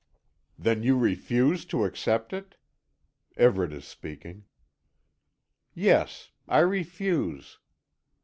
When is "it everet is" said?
2.33-3.85